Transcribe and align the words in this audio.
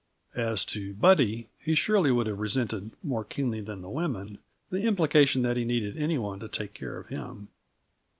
As 0.33 0.65
to 0.65 0.95
Buddy, 0.95 1.47
he 1.59 1.75
surely 1.75 2.09
would 2.09 2.25
have 2.25 2.39
resented, 2.39 2.89
more 3.03 3.23
keenly 3.23 3.61
than 3.61 3.83
the 3.83 3.87
women, 3.91 4.39
the 4.71 4.81
implication 4.81 5.43
that 5.43 5.57
he 5.57 5.63
needed 5.63 5.95
any 5.95 6.17
one 6.17 6.39
to 6.39 6.47
take 6.47 6.73
care 6.73 6.97
of 6.97 7.09
him. 7.09 7.49